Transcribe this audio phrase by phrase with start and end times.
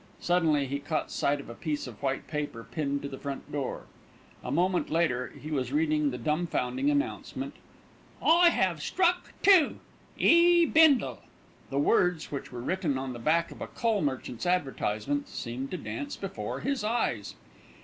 [0.19, 3.83] Suddenly he caught sight of a piece of white paper pinned to the front door.
[4.43, 7.53] A moment later he was reading the dumbfounding announcement:
[8.19, 9.77] "I have struck too.
[10.17, 10.65] "E.
[10.65, 11.19] BINDLE."
[11.69, 15.77] The words, which were written on the back of a coal merchant's advertisement, seemed to
[15.77, 17.35] dance before his eyes.